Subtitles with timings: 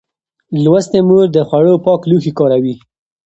[0.63, 2.75] لوستې مور د خوړو پاک لوښي کاروي.